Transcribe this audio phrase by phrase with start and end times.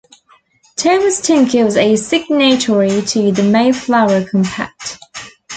[0.77, 4.97] Thomas Tinker was a signatory to the Mayflower Compact.